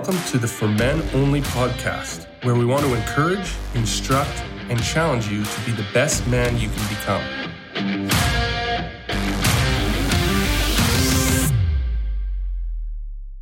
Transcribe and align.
Welcome 0.00 0.24
to 0.30 0.38
the 0.38 0.48
For 0.48 0.66
Men 0.66 1.06
Only 1.12 1.42
podcast, 1.42 2.26
where 2.42 2.54
we 2.54 2.64
want 2.64 2.86
to 2.86 2.94
encourage, 2.94 3.54
instruct, 3.74 4.34
and 4.70 4.82
challenge 4.82 5.28
you 5.28 5.44
to 5.44 5.60
be 5.66 5.72
the 5.72 5.84
best 5.92 6.26
man 6.26 6.56
you 6.56 6.70
can 6.70 6.88
become. 6.88 7.22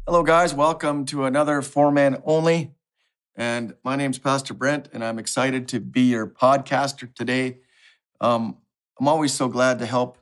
Hello, 0.04 0.24
guys. 0.24 0.52
Welcome 0.52 1.04
to 1.04 1.26
another 1.26 1.62
For 1.62 1.92
Men 1.92 2.20
Only. 2.24 2.72
And 3.36 3.76
my 3.84 3.94
name's 3.94 4.18
Pastor 4.18 4.52
Brent, 4.52 4.88
and 4.92 5.04
I'm 5.04 5.20
excited 5.20 5.68
to 5.68 5.78
be 5.78 6.00
your 6.00 6.26
podcaster 6.26 7.14
today. 7.14 7.58
Um, 8.20 8.56
I'm 8.98 9.06
always 9.06 9.32
so 9.32 9.46
glad 9.46 9.78
to 9.78 9.86
help 9.86 10.18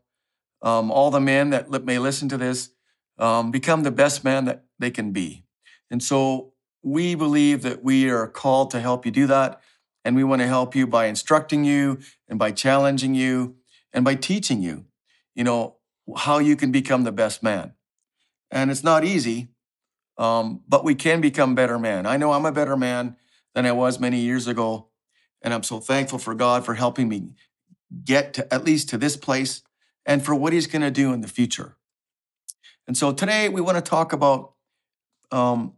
um, 0.60 0.90
all 0.90 1.10
the 1.10 1.18
men 1.18 1.48
that 1.48 1.70
may 1.86 1.98
listen 1.98 2.28
to 2.28 2.36
this 2.36 2.72
um, 3.16 3.50
become 3.50 3.84
the 3.84 3.90
best 3.90 4.22
man 4.22 4.44
that 4.44 4.66
they 4.78 4.90
can 4.90 5.12
be. 5.12 5.45
And 5.90 6.02
so 6.02 6.52
we 6.82 7.14
believe 7.14 7.62
that 7.62 7.82
we 7.82 8.08
are 8.10 8.26
called 8.26 8.70
to 8.70 8.80
help 8.80 9.04
you 9.04 9.12
do 9.12 9.26
that. 9.26 9.60
And 10.04 10.14
we 10.14 10.24
want 10.24 10.40
to 10.40 10.46
help 10.46 10.76
you 10.76 10.86
by 10.86 11.06
instructing 11.06 11.64
you 11.64 11.98
and 12.28 12.38
by 12.38 12.52
challenging 12.52 13.14
you 13.14 13.56
and 13.92 14.04
by 14.04 14.14
teaching 14.14 14.62
you, 14.62 14.84
you 15.34 15.42
know, 15.42 15.76
how 16.16 16.38
you 16.38 16.54
can 16.54 16.70
become 16.70 17.02
the 17.02 17.12
best 17.12 17.42
man. 17.42 17.72
And 18.50 18.70
it's 18.70 18.84
not 18.84 19.04
easy, 19.04 19.48
um, 20.16 20.62
but 20.68 20.84
we 20.84 20.94
can 20.94 21.20
become 21.20 21.56
better 21.56 21.78
men. 21.78 22.06
I 22.06 22.16
know 22.16 22.32
I'm 22.32 22.46
a 22.46 22.52
better 22.52 22.76
man 22.76 23.16
than 23.54 23.66
I 23.66 23.72
was 23.72 23.98
many 23.98 24.20
years 24.20 24.46
ago. 24.46 24.88
And 25.42 25.52
I'm 25.52 25.64
so 25.64 25.80
thankful 25.80 26.18
for 26.18 26.34
God 26.34 26.64
for 26.64 26.74
helping 26.74 27.08
me 27.08 27.30
get 28.04 28.34
to 28.34 28.54
at 28.54 28.64
least 28.64 28.88
to 28.90 28.98
this 28.98 29.16
place 29.16 29.62
and 30.04 30.24
for 30.24 30.34
what 30.34 30.52
he's 30.52 30.66
going 30.66 30.82
to 30.82 30.90
do 30.90 31.12
in 31.12 31.20
the 31.20 31.28
future. 31.28 31.76
And 32.86 32.96
so 32.96 33.12
today 33.12 33.48
we 33.48 33.60
want 33.60 33.76
to 33.76 33.82
talk 33.82 34.12
about 34.12 34.52
um, 35.32 35.74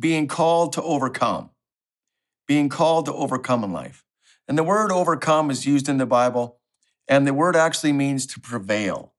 being 0.00 0.26
called 0.26 0.72
to 0.72 0.82
overcome, 0.82 1.50
being 2.48 2.68
called 2.68 3.06
to 3.06 3.14
overcome 3.14 3.62
in 3.62 3.72
life. 3.72 4.04
And 4.48 4.58
the 4.58 4.64
word 4.64 4.90
overcome 4.90 5.50
is 5.50 5.66
used 5.66 5.88
in 5.88 5.98
the 5.98 6.06
Bible, 6.06 6.58
and 7.06 7.26
the 7.26 7.34
word 7.34 7.54
actually 7.54 7.92
means 7.92 8.26
to 8.28 8.40
prevail, 8.40 9.12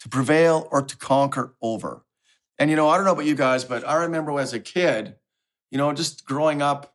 to 0.00 0.08
prevail 0.08 0.68
or 0.72 0.82
to 0.82 0.96
conquer 0.96 1.54
over. 1.62 2.04
And 2.58 2.70
you 2.70 2.76
know, 2.76 2.88
I 2.88 2.96
don't 2.96 3.04
know 3.04 3.12
about 3.12 3.26
you 3.26 3.34
guys, 3.34 3.64
but 3.64 3.86
I 3.86 3.96
remember 3.96 4.38
as 4.40 4.52
a 4.52 4.60
kid, 4.60 5.16
you 5.70 5.78
know, 5.78 5.92
just 5.92 6.24
growing 6.24 6.62
up, 6.62 6.94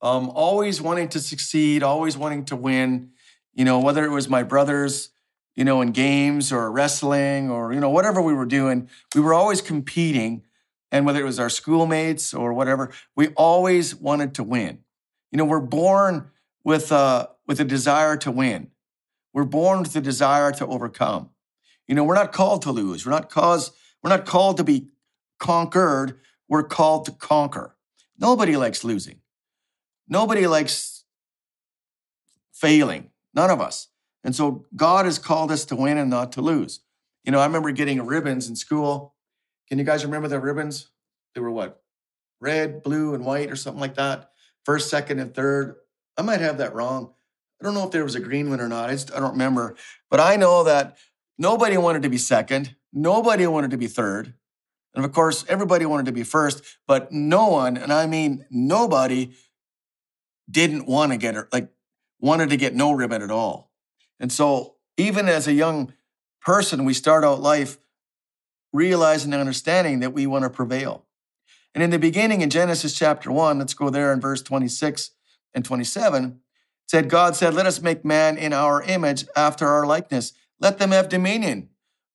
um, 0.00 0.30
always 0.30 0.80
wanting 0.80 1.08
to 1.10 1.20
succeed, 1.20 1.82
always 1.82 2.16
wanting 2.16 2.44
to 2.46 2.56
win. 2.56 3.10
You 3.54 3.64
know, 3.64 3.80
whether 3.80 4.04
it 4.04 4.10
was 4.10 4.28
my 4.28 4.42
brothers, 4.42 5.10
you 5.56 5.64
know, 5.64 5.80
in 5.80 5.92
games 5.92 6.52
or 6.52 6.70
wrestling 6.70 7.50
or 7.50 7.72
you 7.72 7.80
know 7.80 7.90
whatever 7.90 8.22
we 8.22 8.32
were 8.32 8.46
doing, 8.46 8.88
we 9.14 9.20
were 9.20 9.34
always 9.34 9.60
competing. 9.60 10.44
And 10.90 11.04
whether 11.04 11.20
it 11.20 11.24
was 11.24 11.38
our 11.38 11.50
schoolmates 11.50 12.32
or 12.32 12.52
whatever, 12.52 12.90
we 13.14 13.28
always 13.28 13.94
wanted 13.94 14.34
to 14.34 14.42
win. 14.42 14.78
You 15.30 15.38
know, 15.38 15.44
we're 15.44 15.60
born 15.60 16.30
with 16.64 16.90
a 16.92 17.30
with 17.46 17.60
a 17.60 17.64
desire 17.64 18.16
to 18.18 18.30
win. 18.30 18.70
We're 19.32 19.44
born 19.44 19.80
with 19.80 19.94
a 19.96 20.00
desire 20.00 20.52
to 20.52 20.66
overcome. 20.66 21.30
You 21.86 21.94
know, 21.94 22.04
we're 22.04 22.14
not 22.14 22.32
called 22.32 22.62
to 22.62 22.72
lose. 22.72 23.04
We're 23.04 23.12
not 23.12 23.30
cause 23.30 23.72
we're 24.02 24.10
not 24.10 24.26
called 24.26 24.56
to 24.58 24.64
be 24.64 24.88
conquered. 25.38 26.18
We're 26.48 26.62
called 26.62 27.04
to 27.06 27.12
conquer. 27.12 27.76
Nobody 28.18 28.56
likes 28.56 28.84
losing. 28.84 29.20
Nobody 30.08 30.46
likes 30.46 31.04
failing. 32.52 33.10
None 33.34 33.50
of 33.50 33.60
us. 33.60 33.88
And 34.24 34.34
so 34.34 34.66
God 34.74 35.04
has 35.04 35.18
called 35.18 35.52
us 35.52 35.64
to 35.66 35.76
win 35.76 35.98
and 35.98 36.10
not 36.10 36.32
to 36.32 36.42
lose. 36.42 36.80
You 37.24 37.32
know, 37.32 37.40
I 37.40 37.46
remember 37.46 37.70
getting 37.70 38.04
ribbons 38.04 38.48
in 38.48 38.56
school. 38.56 39.14
Can 39.68 39.78
you 39.78 39.84
guys 39.84 40.04
remember 40.04 40.28
the 40.28 40.40
ribbons? 40.40 40.90
They 41.34 41.40
were 41.40 41.50
what? 41.50 41.82
Red, 42.40 42.82
blue, 42.82 43.14
and 43.14 43.24
white 43.24 43.50
or 43.50 43.56
something 43.56 43.80
like 43.80 43.96
that. 43.96 44.30
First, 44.64 44.90
second, 44.90 45.18
and 45.18 45.34
third. 45.34 45.76
I 46.16 46.22
might 46.22 46.40
have 46.40 46.58
that 46.58 46.74
wrong. 46.74 47.12
I 47.60 47.64
don't 47.64 47.74
know 47.74 47.84
if 47.84 47.90
there 47.90 48.04
was 48.04 48.14
a 48.14 48.20
green 48.20 48.50
one 48.50 48.60
or 48.60 48.68
not. 48.68 48.88
I 48.88 48.92
just 48.92 49.12
I 49.12 49.20
don't 49.20 49.32
remember. 49.32 49.76
But 50.10 50.20
I 50.20 50.36
know 50.36 50.64
that 50.64 50.96
nobody 51.36 51.76
wanted 51.76 52.02
to 52.02 52.08
be 52.08 52.18
second. 52.18 52.76
Nobody 52.92 53.46
wanted 53.46 53.72
to 53.72 53.78
be 53.78 53.88
third. 53.88 54.34
And 54.94 55.04
of 55.04 55.12
course, 55.12 55.44
everybody 55.48 55.86
wanted 55.86 56.06
to 56.06 56.12
be 56.12 56.22
first, 56.22 56.62
but 56.86 57.12
no 57.12 57.48
one, 57.48 57.76
and 57.76 57.92
I 57.92 58.06
mean 58.06 58.46
nobody, 58.50 59.32
didn't 60.50 60.86
want 60.86 61.12
to 61.12 61.18
get 61.18 61.52
like 61.52 61.70
wanted 62.20 62.50
to 62.50 62.56
get 62.56 62.74
no 62.74 62.92
ribbon 62.92 63.22
at 63.22 63.30
all. 63.30 63.70
And 64.18 64.32
so 64.32 64.76
even 64.96 65.28
as 65.28 65.46
a 65.46 65.52
young 65.52 65.92
person, 66.40 66.84
we 66.84 66.94
start 66.94 67.24
out 67.24 67.40
life 67.40 67.78
realizing 68.72 69.32
and 69.32 69.40
understanding 69.40 70.00
that 70.00 70.12
we 70.12 70.26
want 70.26 70.44
to 70.44 70.50
prevail. 70.50 71.04
And 71.74 71.82
in 71.82 71.90
the 71.90 71.98
beginning, 71.98 72.40
in 72.40 72.50
Genesis 72.50 72.94
chapter 72.94 73.30
1, 73.30 73.58
let's 73.58 73.74
go 73.74 73.90
there 73.90 74.12
in 74.12 74.20
verse 74.20 74.42
26 74.42 75.10
and 75.54 75.64
27, 75.64 76.24
it 76.24 76.32
said, 76.86 77.10
God 77.10 77.36
said, 77.36 77.54
Let 77.54 77.66
us 77.66 77.80
make 77.80 78.04
man 78.04 78.36
in 78.36 78.52
our 78.52 78.82
image 78.82 79.26
after 79.36 79.66
our 79.66 79.86
likeness. 79.86 80.32
Let 80.60 80.78
them 80.78 80.90
have 80.90 81.08
dominion 81.08 81.68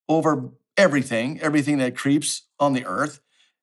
over 0.08 0.50
everything, 0.76 1.40
everything 1.40 1.78
that 1.78 1.96
creeps 1.96 2.42
on 2.58 2.72
the 2.72 2.84
earth. 2.84 3.20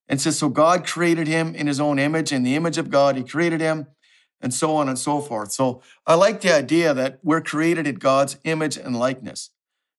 And 0.08 0.20
says, 0.20 0.38
So 0.38 0.50
God 0.50 0.86
created 0.86 1.28
him 1.28 1.56
in 1.56 1.68
his 1.68 1.80
own 1.80 2.00
image, 2.00 2.32
in 2.32 2.44
the 2.44 2.56
image 2.56 2.78
of 2.78 2.90
God, 2.90 3.16
he 3.16 3.24
created 3.24 3.62
him, 3.62 3.88
and 4.42 4.54
so 4.54 4.76
on 4.76 4.90
and 4.90 4.98
so 4.98 5.22
forth. 5.22 5.52
So 5.52 5.82
I 6.06 6.16
like 6.16 6.42
the 6.42 6.54
idea 6.54 6.94
that 6.94 7.20
we're 7.24 7.42
created 7.42 7.88
in 7.88 7.96
God's 7.96 8.38
image 8.44 8.78
and 8.78 8.98
likeness. 8.98 9.52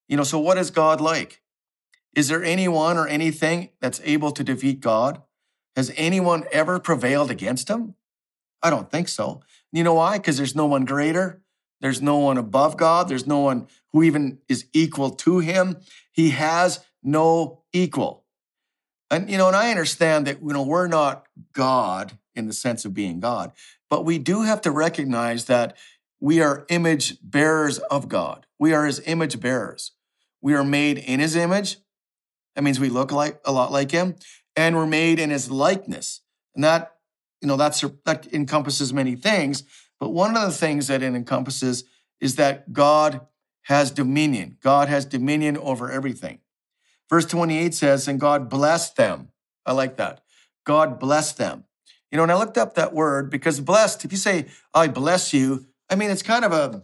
You 0.09 0.17
know, 0.17 0.25
so 0.25 0.39
what 0.39 0.59
is 0.59 0.71
God 0.71 1.01
like? 1.01 1.42
Is 2.15 2.28
there 2.28 2.45
anyone 2.45 2.97
or 2.99 3.06
anything 3.06 3.71
that's 3.81 4.00
able 4.05 4.33
to 4.33 4.45
defeat 4.45 4.81
God? 4.81 5.23
Has 5.77 5.93
anyone 5.97 6.45
ever 6.53 6.78
prevailed 6.78 7.31
against 7.31 7.69
him? 7.69 7.95
I 8.62 8.71
don't 8.71 8.91
think 8.91 9.09
so. 9.09 9.43
You 9.73 9.83
know 9.83 9.95
why? 9.95 10.19
Because 10.19 10.37
there's 10.37 10.55
no 10.55 10.67
one 10.67 10.84
greater. 10.84 11.43
There's 11.81 12.03
no 12.03 12.19
one 12.19 12.39
above 12.39 12.77
God. 12.77 13.09
There's 13.09 13.27
no 13.27 13.41
one 13.41 13.67
who 13.93 14.03
even 14.03 14.39
is 14.49 14.67
equal 14.73 15.11
to 15.11 15.41
him. 15.41 15.78
He 16.12 16.31
has 16.31 16.81
no 17.03 17.62
equal. 17.73 18.25
And, 19.11 19.29
you 19.29 19.37
know, 19.37 19.49
and 19.49 19.56
I 19.56 19.71
understand 19.71 20.27
that, 20.27 20.43
you 20.43 20.53
know, 20.53 20.62
we're 20.62 20.87
not 20.87 21.27
God 21.53 22.19
in 22.34 22.47
the 22.47 22.53
sense 22.53 22.84
of 22.84 22.94
being 22.94 23.21
God, 23.21 23.53
but 23.91 24.05
we 24.05 24.19
do 24.19 24.43
have 24.43 24.61
to 24.62 24.71
recognize 24.71 25.47
that 25.47 25.77
we 26.21 26.41
are 26.41 26.65
image 26.69 27.19
bearers 27.23 27.79
of 27.79 28.09
God. 28.09 28.47
We 28.59 28.73
are 28.73 28.87
his 28.87 29.03
image 29.06 29.41
bearers. 29.41 29.93
We 30.41 30.55
are 30.55 30.65
made 30.65 30.99
in 30.99 31.21
his 31.21 31.37
image. 31.37 31.79
That 32.55 32.63
means 32.63 32.79
we 32.79 32.89
look 32.89 33.13
like 33.13 33.41
a 33.45 33.53
lot 33.53 33.73
like 33.73 33.91
him, 33.91 34.17
and 34.57 34.77
we're 34.77 34.87
made 34.87 35.19
in 35.19 35.31
his 35.31 35.51
likeness. 35.51 36.21
And 36.55 36.65
that, 36.65 36.97
you 37.41 37.49
know, 37.49 37.57
that's 37.57 37.83
that 38.05 38.33
encompasses 38.33 38.93
many 38.93 39.17
things. 39.17 39.65
But 39.99 40.11
one 40.11 40.37
of 40.37 40.43
the 40.43 40.57
things 40.57 40.89
that 40.89 41.03
it 41.03 41.15
encompasses 41.15 41.85
is 42.21 42.37
that 42.37 42.73
God 42.73 43.27
has 43.62 43.91
dominion. 43.91 44.59
God 44.62 44.89
has 44.89 45.05
dominion 45.05 45.57
over 45.57 45.91
everything. 45.91 46.41
Verse 47.09 47.27
28 47.27 47.75
says, 47.75 48.09
and 48.09 48.19
God 48.19 48.49
blessed 48.49 48.97
them. 48.97 49.29
I 49.65 49.73
like 49.73 49.97
that. 49.97 50.23
God 50.65 50.99
blessed 50.99 51.39
them. 51.39 51.65
You 52.11 52.17
know, 52.17 52.25
and 52.25 52.33
I 52.33 52.37
looked 52.37 52.59
up 52.59 52.75
that 52.75 52.93
word 52.93 53.31
because 53.31 53.61
blessed, 53.61 54.05
if 54.05 54.12
you 54.12 54.19
say, 54.19 54.47
I 54.75 54.89
bless 54.89 55.33
you, 55.33 55.67
I 55.89 55.95
mean, 55.95 56.11
it's 56.11 56.23
kind 56.23 56.45
of 56.45 56.53
a 56.53 56.83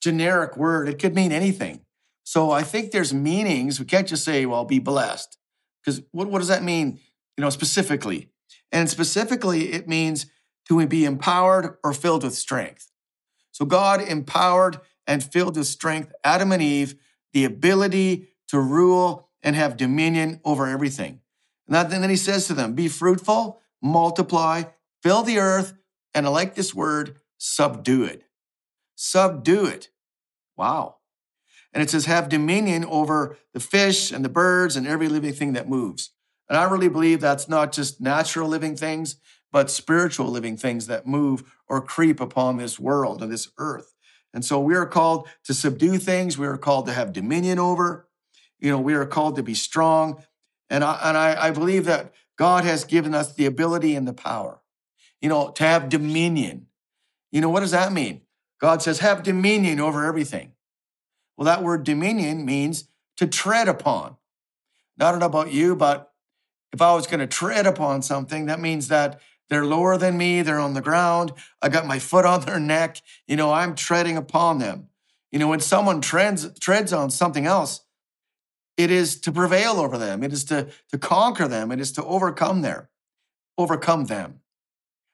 generic 0.00 0.56
word. 0.56 0.88
It 0.88 0.98
could 0.98 1.14
mean 1.14 1.32
anything. 1.32 1.80
So 2.24 2.50
I 2.50 2.62
think 2.62 2.90
there's 2.90 3.14
meanings. 3.14 3.78
We 3.78 3.86
can't 3.86 4.08
just 4.08 4.24
say, 4.24 4.46
well, 4.46 4.64
be 4.64 4.78
blessed. 4.78 5.38
Because 5.84 6.02
what, 6.10 6.28
what 6.28 6.38
does 6.38 6.48
that 6.48 6.62
mean, 6.62 6.98
you 7.36 7.42
know, 7.42 7.50
specifically? 7.50 8.30
And 8.72 8.90
specifically, 8.90 9.72
it 9.72 9.86
means 9.86 10.26
to 10.68 10.86
be 10.86 11.04
empowered 11.04 11.76
or 11.84 11.92
filled 11.92 12.24
with 12.24 12.34
strength. 12.34 12.90
So 13.52 13.64
God 13.64 14.00
empowered 14.00 14.80
and 15.06 15.22
filled 15.22 15.56
with 15.56 15.66
strength 15.66 16.12
Adam 16.24 16.50
and 16.50 16.62
Eve, 16.62 16.96
the 17.32 17.44
ability 17.44 18.28
to 18.48 18.58
rule 18.58 19.28
and 19.42 19.54
have 19.54 19.76
dominion 19.76 20.40
over 20.44 20.66
everything. 20.66 21.20
And 21.68 21.90
then 21.90 22.10
he 22.10 22.16
says 22.16 22.46
to 22.46 22.54
them, 22.54 22.74
be 22.74 22.88
fruitful, 22.88 23.60
multiply, 23.82 24.64
fill 25.02 25.22
the 25.22 25.38
earth, 25.38 25.74
and 26.14 26.26
I 26.26 26.30
like 26.30 26.54
this 26.54 26.74
word, 26.74 27.16
subdue 27.36 28.04
it. 28.04 28.24
Subdue 28.96 29.66
it. 29.66 29.90
Wow. 30.56 30.96
And 31.74 31.82
it 31.82 31.90
says, 31.90 32.06
have 32.06 32.28
dominion 32.28 32.84
over 32.86 33.36
the 33.52 33.60
fish 33.60 34.12
and 34.12 34.24
the 34.24 34.30
birds 34.30 34.76
and 34.76 34.86
every 34.86 35.08
living 35.08 35.34
thing 35.34 35.52
that 35.54 35.68
moves. 35.68 36.12
And 36.48 36.56
I 36.56 36.64
really 36.64 36.88
believe 36.88 37.20
that's 37.20 37.48
not 37.48 37.72
just 37.72 38.00
natural 38.00 38.48
living 38.48 38.76
things, 38.76 39.16
but 39.50 39.70
spiritual 39.70 40.28
living 40.28 40.56
things 40.56 40.86
that 40.86 41.06
move 41.06 41.42
or 41.68 41.80
creep 41.80 42.20
upon 42.20 42.56
this 42.56 42.78
world 42.78 43.22
and 43.22 43.32
this 43.32 43.50
earth. 43.58 43.92
And 44.32 44.44
so 44.44 44.60
we 44.60 44.74
are 44.74 44.86
called 44.86 45.28
to 45.44 45.54
subdue 45.54 45.98
things. 45.98 46.38
We 46.38 46.46
are 46.46 46.56
called 46.56 46.86
to 46.86 46.92
have 46.92 47.12
dominion 47.12 47.58
over. 47.58 48.08
You 48.60 48.70
know, 48.70 48.80
we 48.80 48.94
are 48.94 49.06
called 49.06 49.36
to 49.36 49.42
be 49.42 49.54
strong. 49.54 50.22
And 50.70 50.82
I, 50.82 50.98
and 51.04 51.16
I, 51.16 51.48
I 51.48 51.50
believe 51.50 51.84
that 51.86 52.12
God 52.36 52.64
has 52.64 52.84
given 52.84 53.14
us 53.14 53.34
the 53.34 53.46
ability 53.46 53.94
and 53.94 54.08
the 54.08 54.12
power, 54.12 54.60
you 55.20 55.28
know, 55.28 55.50
to 55.50 55.64
have 55.64 55.88
dominion. 55.88 56.66
You 57.30 57.40
know, 57.40 57.50
what 57.50 57.60
does 57.60 57.72
that 57.72 57.92
mean? 57.92 58.22
God 58.60 58.82
says, 58.82 59.00
have 59.00 59.22
dominion 59.22 59.80
over 59.80 60.04
everything. 60.04 60.53
Well, 61.36 61.46
that 61.46 61.62
word 61.62 61.84
dominion 61.84 62.44
means 62.44 62.88
to 63.16 63.26
tread 63.26 63.68
upon. 63.68 64.16
Not 64.96 65.18
know 65.18 65.26
about 65.26 65.52
you, 65.52 65.74
but 65.74 66.12
if 66.72 66.80
I 66.80 66.94
was 66.94 67.06
going 67.06 67.20
to 67.20 67.26
tread 67.26 67.66
upon 67.66 68.02
something, 68.02 68.46
that 68.46 68.60
means 68.60 68.88
that 68.88 69.20
they're 69.48 69.64
lower 69.64 69.96
than 69.98 70.16
me, 70.16 70.42
they're 70.42 70.58
on 70.58 70.74
the 70.74 70.80
ground, 70.80 71.32
I 71.60 71.68
got 71.68 71.86
my 71.86 71.98
foot 72.10 72.24
on 72.24 72.42
their 72.42 72.60
neck, 72.60 73.00
you 73.26 73.36
know, 73.36 73.52
I'm 73.52 73.74
treading 73.74 74.16
upon 74.16 74.58
them. 74.58 74.88
You 75.30 75.38
know, 75.40 75.48
when 75.48 75.60
someone 75.60 76.00
treads 76.00 76.56
treads 76.60 76.92
on 76.92 77.10
something 77.10 77.44
else, 77.44 77.84
it 78.76 78.90
is 78.90 79.20
to 79.20 79.32
prevail 79.32 79.80
over 79.80 79.98
them. 79.98 80.22
It 80.22 80.32
is 80.32 80.44
to, 80.44 80.68
to 80.90 80.98
conquer 80.98 81.48
them. 81.48 81.70
It 81.72 81.80
is 81.80 81.92
to 81.92 82.04
overcome 82.04 82.62
their, 82.62 82.90
overcome 83.58 84.04
them. 84.06 84.40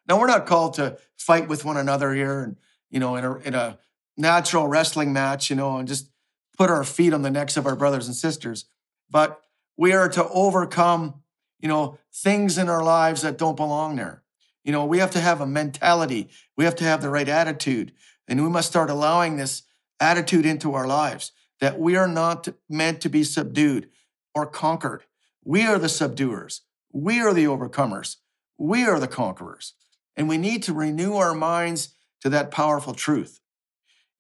Now 0.07 0.19
we're 0.19 0.27
not 0.27 0.47
called 0.47 0.75
to 0.75 0.99
fight 1.17 1.49
with 1.49 1.65
one 1.65 1.77
another 1.77 2.13
here 2.13 2.41
and, 2.41 2.57
you 2.91 3.01
know, 3.01 3.17
in 3.17 3.25
a, 3.25 3.37
in 3.39 3.55
a 3.55 3.79
natural 4.17 4.69
wrestling 4.69 5.13
match, 5.13 5.51
you 5.51 5.57
know, 5.57 5.79
and 5.79 5.89
just 5.89 6.11
put 6.57 6.71
our 6.71 6.85
feet 6.85 7.13
on 7.13 7.23
the 7.23 7.31
necks 7.31 7.57
of 7.57 7.67
our 7.67 7.77
brothers 7.77 8.07
and 8.07 8.15
sisters. 8.15 8.67
But 9.11 9.41
we 9.77 9.93
are 9.93 10.09
to 10.11 10.29
overcome, 10.29 11.23
you 11.59 11.69
know, 11.69 11.99
things 12.13 12.59
in 12.59 12.69
our 12.69 12.83
lives 12.83 13.23
that 13.23 13.39
don't 13.39 13.57
belong 13.57 13.97
there. 13.97 14.23
You 14.65 14.73
know, 14.73 14.85
we 14.85 14.99
have 14.99 15.11
to 15.13 15.21
have 15.21 15.41
a 15.41 15.47
mentality. 15.47 16.29
We 16.57 16.65
have 16.65 16.77
to 16.77 16.85
have 16.85 17.01
the 17.01 17.11
right 17.11 17.29
attitude. 17.29 17.93
And 18.29 18.43
we 18.43 18.51
must 18.51 18.69
start 18.69 18.91
allowing 18.91 19.37
this 19.37 19.63
attitude 19.99 20.47
into 20.47 20.75
our 20.75 20.87
lives 20.87 21.33
that 21.61 21.79
we 21.79 21.97
are 21.97 22.09
not 22.09 22.49
meant 22.69 23.01
to 23.03 23.09
be 23.09 23.25
subdued 23.25 23.89
or 24.35 24.47
conquered. 24.47 25.05
We 25.45 25.67
are 25.67 25.79
the 25.79 25.89
subduers. 25.89 26.61
We 26.93 27.21
are 27.21 27.33
the 27.33 27.45
overcomers. 27.45 28.17
We 28.59 28.85
are 28.85 29.01
the 29.01 29.09
conquerors. 29.09 29.75
And 30.17 30.29
we 30.29 30.39
need 30.39 30.63
to 30.65 30.75
renew 30.75 31.15
our 31.15 31.35
minds 31.35 31.95
to 32.21 32.29
that 32.31 32.51
powerful 32.51 32.95
truth. 32.95 33.41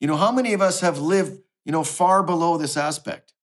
You 0.00 0.06
know, 0.06 0.16
how 0.16 0.32
many 0.32 0.54
of 0.54 0.62
us 0.62 0.80
have 0.80 0.98
lived, 0.98 1.40
you 1.64 1.72
know, 1.72 1.84
far 1.84 2.22
below 2.22 2.56
this 2.56 2.76
aspect? 2.76 3.34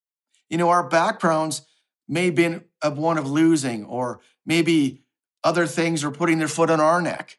You 0.50 0.57
know, 0.57 0.69
our 0.69 0.88
backgrounds 0.88 1.62
may 2.07 2.25
have 2.25 2.36
been 2.36 2.63
of 2.81 2.98
one 2.98 3.18
of 3.18 3.30
losing, 3.30 3.86
or 3.86 4.19
maybe 4.45 5.04
other 5.44 5.68
things 5.68 6.04
were 6.04 6.12
putting 6.12 6.39
their 6.39 6.48
foot 6.48 6.69
on 6.69 6.80
our 6.80 7.01
neck. 7.01 7.38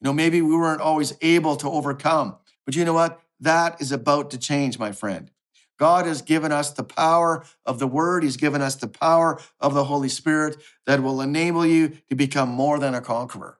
You 0.00 0.06
know, 0.06 0.12
maybe 0.12 0.42
we 0.42 0.56
weren't 0.56 0.80
always 0.80 1.14
able 1.20 1.56
to 1.56 1.70
overcome. 1.70 2.36
But 2.64 2.74
you 2.74 2.84
know 2.84 2.94
what? 2.94 3.20
That 3.40 3.80
is 3.80 3.92
about 3.92 4.30
to 4.30 4.38
change, 4.38 4.78
my 4.78 4.92
friend. 4.92 5.30
God 5.78 6.06
has 6.06 6.22
given 6.22 6.50
us 6.50 6.72
the 6.72 6.82
power 6.82 7.44
of 7.64 7.78
the 7.78 7.86
Word. 7.86 8.24
He's 8.24 8.36
given 8.36 8.60
us 8.60 8.74
the 8.74 8.88
power 8.88 9.40
of 9.60 9.74
the 9.74 9.84
Holy 9.84 10.08
Spirit 10.08 10.56
that 10.86 11.02
will 11.02 11.20
enable 11.20 11.64
you 11.64 11.98
to 12.08 12.16
become 12.16 12.48
more 12.48 12.80
than 12.80 12.94
a 12.94 13.00
conqueror. 13.00 13.58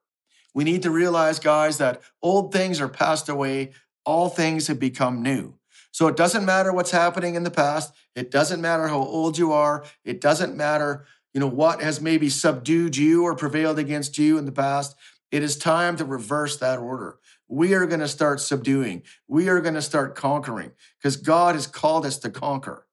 We 0.52 0.64
need 0.64 0.82
to 0.82 0.90
realize, 0.90 1.38
guys, 1.38 1.78
that 1.78 2.00
old 2.20 2.52
things 2.52 2.80
are 2.80 2.88
passed 2.88 3.28
away, 3.28 3.72
all 4.08 4.28
things 4.28 4.66
have 4.66 4.81
become 4.81 5.22
new. 5.22 5.55
So 5.90 6.06
it 6.08 6.16
doesn't 6.16 6.44
matter 6.44 6.72
what's 6.72 6.90
happening 6.90 7.34
in 7.34 7.44
the 7.44 7.50
past. 7.50 7.93
It 8.14 8.31
doesn't 8.31 8.60
matter 8.60 8.88
how 8.88 8.99
old 8.99 9.37
you 9.37 9.52
are. 9.52 9.84
It 10.05 10.20
doesn't 10.20 10.56
matter, 10.56 11.06
you 11.34 11.40
know, 11.40 11.46
what 11.46 11.82
has 11.82 12.00
maybe 12.00 12.28
subdued 12.28 12.96
you 12.96 13.25
or 13.25 13.37
prevailed 13.37 13.78
against 13.78 14.16
you 14.16 14.38
in 14.38 14.46
the 14.46 14.52
past. 14.52 14.96
It 15.31 15.43
is 15.43 15.56
time 15.56 15.96
to 15.99 16.05
reverse 16.05 16.56
that 16.56 16.78
order 16.78 17.19
we 17.49 17.72
are 17.75 17.87
going 17.87 18.00
to 18.00 18.08
start 18.08 18.40
subduing. 18.40 19.02
We 19.26 19.49
are 19.49 19.60
going 19.60 19.75
to 19.75 19.82
start 19.82 20.14
conquering 20.14 20.72
because 20.99 21.16
God 21.16 21.54
has 21.54 21.66
called 21.66 22.04
us 22.04 22.19
to 22.19 22.31
conquer. 22.31 22.87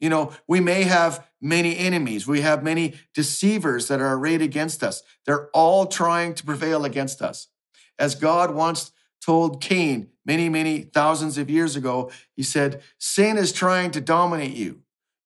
You 0.00 0.08
know, 0.08 0.32
we 0.48 0.60
may 0.60 0.82
have 0.82 1.28
many 1.40 1.76
enemies. 1.76 2.26
We 2.26 2.40
have 2.40 2.62
many 2.62 2.94
deceivers 3.14 3.88
that 3.88 4.00
are 4.00 4.14
arrayed 4.14 4.42
against 4.42 4.82
us. 4.82 5.02
They're 5.26 5.48
all 5.50 5.86
trying 5.86 6.34
to 6.34 6.44
prevail 6.44 6.84
against 6.84 7.22
us. 7.22 7.48
As 7.98 8.14
God 8.14 8.54
once 8.54 8.92
told 9.24 9.62
Cain 9.62 10.08
many, 10.30 10.48
many 10.48 10.82
thousands 10.82 11.38
of 11.38 11.50
years 11.50 11.74
ago, 11.74 12.08
he 12.36 12.44
said, 12.44 12.80
Sin 12.98 13.36
is 13.36 13.50
trying 13.50 13.90
to 13.90 14.00
dominate 14.00 14.54
you, 14.54 14.82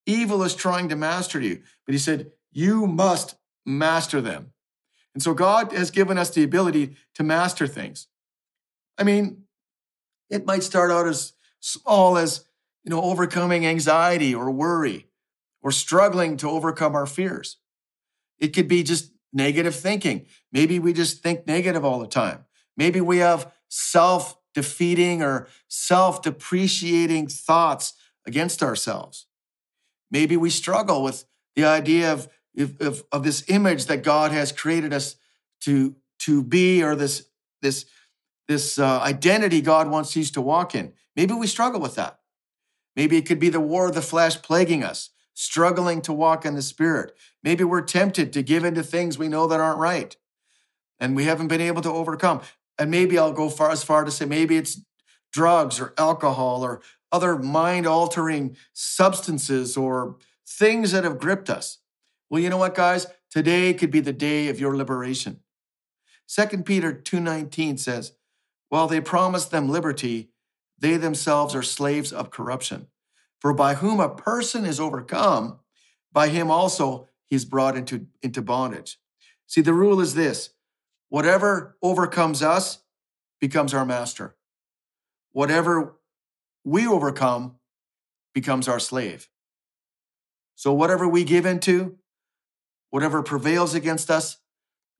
evil 0.07 0.43
is 0.43 0.55
trying 0.55 0.89
to 0.89 0.97
master 0.97 1.39
you. 1.39 1.61
But 1.85 1.93
he 1.93 1.99
said, 1.99 2.31
You 2.53 2.87
must 2.87 3.35
master 3.67 4.23
them. 4.23 4.53
And 5.13 5.23
so 5.23 5.35
God 5.35 5.73
has 5.73 5.91
given 5.91 6.17
us 6.17 6.31
the 6.31 6.43
ability 6.43 6.97
to 7.17 7.23
master 7.23 7.67
things. 7.67 8.09
I 8.97 9.05
mean, 9.05 9.43
it 10.31 10.47
might 10.47 10.63
start 10.63 10.91
out 10.91 11.07
as 11.07 11.35
small 11.61 12.17
as, 12.17 12.47
you 12.83 12.91
know, 12.91 13.03
overcoming 13.03 13.67
anxiety 13.67 14.35
or 14.35 14.51
worry 14.51 15.09
or 15.63 15.71
struggling 15.71 16.39
to 16.39 16.49
overcome 16.49 16.95
our 16.95 17.07
fears. 17.07 17.59
It 18.39 18.55
could 18.55 18.69
be 18.69 18.83
just 18.83 19.13
negative 19.35 19.77
thinking. 19.77 20.25
Maybe 20.51 20.79
we 20.79 20.95
just 20.95 21.23
think 21.23 21.47
negative 21.47 21.85
all 21.85 22.01
the 22.01 22.07
time. 22.23 22.47
Maybe 22.75 23.03
we 23.03 23.19
have 23.19 23.53
self 23.69 24.39
defeating 24.55 25.23
or 25.23 25.49
self 25.69 26.23
depreciating 26.23 27.27
thoughts 27.27 27.95
against 28.27 28.63
ourselves. 28.63 29.27
Maybe 30.11 30.37
we 30.37 30.51
struggle 30.51 31.03
with 31.03 31.25
the 31.57 31.65
idea 31.65 32.13
of, 32.13 32.29
of, 32.81 33.05
of, 33.13 33.25
this 33.25 33.45
image 33.49 33.87
that 33.87 34.03
God 34.03 34.33
has 34.33 34.53
created 34.53 34.93
us 34.93 35.17
to, 35.63 35.97
to 36.21 36.43
be 36.43 36.83
or 36.83 36.95
this, 36.95 37.27
this 37.63 37.87
this 38.49 38.79
uh, 38.79 39.01
identity 39.01 39.61
God 39.61 39.89
wants 39.89 40.17
us 40.17 40.31
to 40.33 40.41
walk 40.41 40.75
in. 40.75 40.93
Maybe 41.17 41.35
we 41.35 41.47
struggle 41.47 41.81
with 41.81 41.95
that. 41.95 42.21
Maybe 42.97 43.17
it 43.17 43.27
could 43.27 43.39
be 43.39 43.49
the 43.49 43.61
war 43.61 43.89
of 43.89 43.95
the 43.95 44.03
flesh 44.03 44.41
plaguing 44.43 44.85
us, 44.85 45.11
struggling 45.33 46.01
to 46.03 46.13
walk 46.13 46.45
in 46.45 46.55
the 46.55 46.63
spirit. 46.63 47.17
Maybe 47.43 47.65
we're 47.65 47.83
tempted 47.83 48.33
to 48.33 48.43
give 48.43 48.65
into 48.65 48.83
things 48.83 49.19
we 49.19 49.29
know 49.29 49.47
that 49.47 49.61
aren't 49.61 49.79
right 49.79 50.17
and 51.01 51.17
we 51.17 51.25
haven't 51.25 51.49
been 51.49 51.61
able 51.61 51.83
to 51.83 51.91
overcome. 51.91 52.41
And 52.79 52.91
maybe 52.91 53.19
I'll 53.19 53.33
go 53.33 53.49
far 53.49 53.71
as 53.71 53.85
far 53.85 54.05
to 54.05 54.11
say 54.11 54.25
maybe 54.25 54.57
it's 54.57 54.81
drugs 55.33 55.81
or 55.81 55.95
alcohol 55.99 56.65
or 56.65 56.81
other 57.13 57.37
mind 57.37 57.87
altering 57.87 58.57
substances 58.73 59.77
or 59.77 60.17
things 60.47 60.93
that 60.93 61.05
have 61.05 61.19
gripped 61.19 61.49
us. 61.51 61.79
Well, 62.29 62.41
you 62.41 62.51
know 62.51 62.57
what, 62.57 62.75
guys? 62.75 63.07
Today 63.31 63.75
could 63.75 63.91
be 63.91 64.01
the 64.01 64.13
day 64.13 64.49
of 64.49 64.59
your 64.59 64.77
liberation. 64.77 65.41
2 66.29 66.65
Peter 66.65 66.93
2:19 66.93 67.79
says, 67.79 68.13
while 68.69 68.89
they 68.89 69.01
promise 69.01 69.45
them 69.45 69.69
liberty, 69.69 70.31
they 70.79 70.97
themselves 70.97 71.55
are 71.55 71.63
slaves 71.63 72.13
of 72.13 72.33
corruption. 72.33 72.89
For 73.41 73.53
by 73.53 73.75
whom 73.75 74.01
a 74.01 74.09
person 74.09 74.65
is 74.65 74.81
overcome, 74.81 75.61
by 76.13 76.29
him 76.29 76.51
also 76.51 77.09
he's 77.25 77.45
brought 77.45 77.77
into, 77.77 78.07
into 78.21 78.43
bondage. 78.43 78.99
See, 79.47 79.61
the 79.61 79.75
rule 79.75 80.01
is 80.01 80.15
this 80.15 80.54
whatever 81.15 81.77
overcomes 81.81 82.43
us 82.43 82.81
becomes 83.41 83.73
our 83.73 83.87
master. 83.87 84.35
Whatever 85.31 85.95
we 86.65 86.89
overcome 86.89 87.55
becomes 88.35 88.67
our 88.67 88.81
slave. 88.81 89.29
So, 90.57 90.73
whatever 90.73 91.07
we 91.07 91.23
give 91.23 91.47
into, 91.47 91.99
whatever 92.91 93.23
prevails 93.23 93.77
against 93.77 94.11
us, 94.11 94.39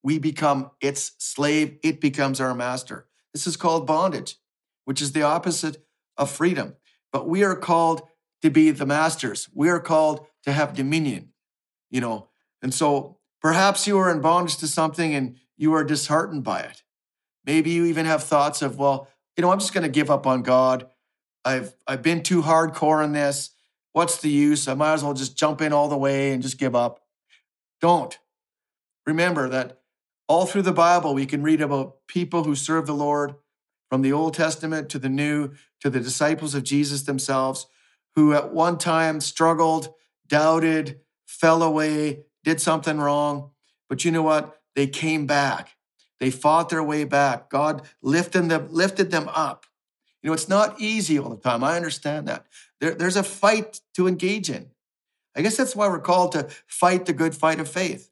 we 0.05 0.21
become 0.21 0.71
its 0.81 1.17
slave. 1.19 1.79
It 1.83 2.01
becomes 2.01 2.41
our 2.41 2.55
master. 2.55 3.09
This 3.33 3.49
is 3.49 3.57
called 3.57 3.85
bondage, 3.85 4.37
which 4.85 5.03
is 5.03 5.15
the 5.15 5.23
opposite 5.23 5.85
of 6.17 6.31
freedom. 6.31 6.77
But 7.13 7.29
we 7.29 7.43
are 7.43 7.57
called 7.57 8.03
to 8.43 8.51
be 8.51 8.71
the 8.71 8.87
masters. 8.87 9.49
We 9.53 9.69
are 9.69 9.81
called 9.81 10.27
to 10.45 10.53
have 10.53 10.75
dominion, 10.75 11.31
you 11.91 12.01
know. 12.01 12.29
And 12.63 12.73
so 12.73 13.19
perhaps 13.41 13.89
you 13.89 13.99
are 13.99 14.13
in 14.13 14.21
bondage 14.21 14.59
to 14.59 14.69
something 14.69 15.13
and 15.13 15.39
you 15.57 15.75
are 15.75 15.85
disheartened 15.85 16.45
by 16.45 16.61
it. 16.61 16.83
Maybe 17.45 17.71
you 17.71 17.85
even 17.85 18.07
have 18.07 18.25
thoughts 18.25 18.63
of, 18.63 18.79
well, 18.79 19.09
you 19.37 19.43
know, 19.43 19.51
I'm 19.51 19.59
just 19.59 19.75
going 19.75 19.83
to 19.83 19.91
give 19.91 20.11
up 20.11 20.27
on 20.27 20.43
God. 20.43 20.89
I've 21.45 21.75
I've 21.87 22.03
been 22.03 22.23
too 22.23 22.43
hardcore 22.43 23.05
in 23.05 23.13
this. 23.13 23.51
What's 23.93 24.21
the 24.21 24.31
use? 24.31 24.67
I 24.67 24.75
might 24.75 24.95
as 24.95 25.05
well 25.05 25.15
just 25.15 25.37
jump 25.37 25.61
in 25.61 25.73
all 25.73 25.89
the 25.89 25.97
way 25.97 26.33
and 26.33 26.43
just 26.43 26.59
give 26.59 26.75
up. 26.75 27.01
Don't. 27.81 28.19
Remember 29.07 29.49
that 29.51 29.81
all 30.27 30.47
through 30.47 30.63
the 30.63 30.73
Bible, 30.73 31.15
we 31.15 31.27
can 31.27 31.43
read 31.43 31.61
about 31.61 32.07
people 32.09 32.45
who 32.45 32.55
serve 32.55 32.87
the 32.87 32.95
Lord 32.95 33.35
from 33.91 34.03
the 34.03 34.13
Old 34.13 34.35
Testament 34.35 34.89
to 34.91 34.99
the 34.99 35.09
New 35.09 35.53
to 35.81 35.91
the 35.91 36.01
disciples 36.01 36.55
of 36.55 36.65
Jesus 36.65 37.03
themselves, 37.03 37.67
who 38.15 38.33
at 38.33 38.55
one 38.55 38.79
time 38.79 39.21
struggled, 39.21 39.93
doubted, 40.27 41.01
fell 41.27 41.63
away, 41.63 42.25
did 42.43 42.61
something 42.61 42.99
wrong. 42.99 43.51
But 43.89 44.05
you 44.05 44.11
know 44.11 44.23
what? 44.23 44.59
They 44.75 44.87
came 44.87 45.27
back. 45.27 45.77
They 46.21 46.31
fought 46.31 46.69
their 46.69 46.83
way 46.83 47.05
back. 47.05 47.51
God 47.51 47.83
lifted 48.03 48.49
them, 48.49 48.69
lifted 48.71 49.11
them 49.11 49.29
up. 49.29 49.67
You 50.23 50.29
know, 50.29 50.35
it's 50.35 50.49
not 50.49 50.81
easy 50.81 51.19
all 51.19 51.31
the 51.31 51.37
time. 51.37 51.63
I 51.63 51.77
understand 51.77 52.29
that. 52.29 52.47
There, 52.81 52.95
there's 52.95 53.17
a 53.17 53.23
fight 53.23 53.81
to 53.95 54.09
engage 54.09 54.49
in. 54.49 54.71
I 55.37 55.43
guess 55.43 55.57
that's 55.57 55.77
why 55.77 55.89
we're 55.89 55.99
called 55.99 56.33
to 56.33 56.49
fight 56.67 57.07
the 57.07 57.13
good 57.13 57.35
fight 57.35 57.61
of 57.61 57.69
faith. 57.69 58.11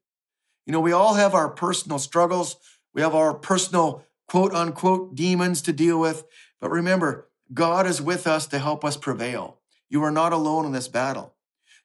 You 0.67 0.73
know, 0.73 0.81
we 0.81 0.93
all 0.93 1.15
have 1.15 1.35
our 1.35 1.49
personal 1.49 1.99
struggles. 1.99 2.57
We 2.95 3.03
have 3.03 3.15
our 3.15 3.35
personal 3.35 4.05
quote 4.29 4.53
unquote 4.53 5.15
demons 5.15 5.63
to 5.63 5.73
deal 5.73 5.99
with. 5.99 6.25
But 6.61 6.71
remember, 6.71 7.29
God 7.53 7.87
is 7.87 8.03
with 8.03 8.27
us 8.27 8.47
to 8.49 8.59
help 8.59 8.85
us 8.85 8.97
prevail. 8.97 9.59
You 9.89 10.03
are 10.05 10.11
not 10.11 10.33
alone 10.33 10.67
in 10.67 10.73
this 10.73 10.89
battle. 10.89 11.35